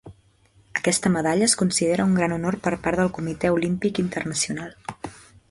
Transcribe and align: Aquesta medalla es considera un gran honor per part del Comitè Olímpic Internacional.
Aquesta 0.77 1.11
medalla 1.15 1.45
es 1.47 1.53
considera 1.59 2.07
un 2.11 2.15
gran 2.21 2.33
honor 2.39 2.57
per 2.69 2.73
part 2.87 3.03
del 3.03 3.13
Comitè 3.19 3.53
Olímpic 3.59 4.01
Internacional. 4.07 4.75